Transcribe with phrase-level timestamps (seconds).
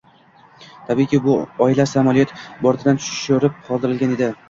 [0.87, 1.35] Tabiiyki, bu
[1.67, 4.37] oila samolyot bortidan tushirib qoldirilgan edi